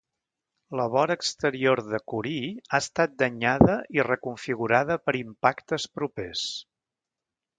[0.79, 6.49] La vora exterior de Curie ha estat danyada i reconfigurada per impactes propers.